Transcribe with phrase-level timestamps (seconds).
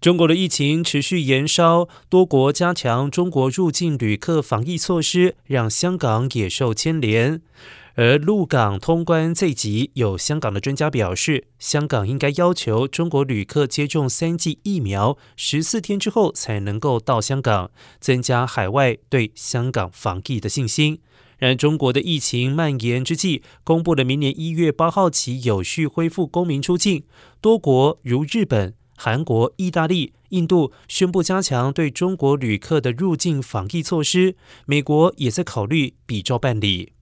[0.00, 7.42] 中国的疫情持续延烧，多国加强中国入境旅客防疫措施，让香港也受牵连。
[7.96, 21.00] 而陆港通关这集，有香港的专家表示，香港应该要求中国旅客接种三剂疫苗，十四天之后才能够到香港，增加海外对香港防疫的信心。
[21.38, 27.02] 然而中国的疫情蔓延之际，公布了明年一月八号起有序恢复公民出境，
[27.40, 28.77] 多国如日本。
[29.00, 34.34] 韩国、意大利、印度宣布加强对中国旅客的入境防疫措施，
[34.66, 36.92] 美国也在考虑比照办理。